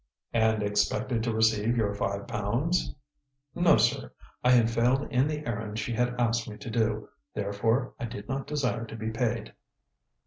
"And 0.33 0.63
expected 0.63 1.21
to 1.21 1.31
receive 1.31 1.77
your 1.77 1.93
five 1.93 2.25
pounds?" 2.27 2.95
"No, 3.53 3.77
sir. 3.77 4.11
I 4.43 4.49
had 4.49 4.71
failed 4.71 5.07
in 5.11 5.27
the 5.27 5.45
errand 5.47 5.77
she 5.77 5.93
had 5.93 6.19
asked 6.19 6.49
me 6.49 6.57
to 6.57 6.71
do; 6.71 7.07
therefore, 7.35 7.93
I 7.99 8.05
did 8.05 8.27
not 8.27 8.47
desire 8.47 8.85
to 8.85 8.95
be 8.95 9.11
paid." 9.11 9.53